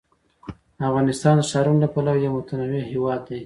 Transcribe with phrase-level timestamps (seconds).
[0.89, 3.39] افغانستان د ښارونو له پلوه یو متنوع هېواد دی.